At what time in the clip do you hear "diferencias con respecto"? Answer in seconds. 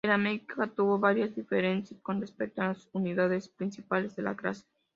1.35-2.63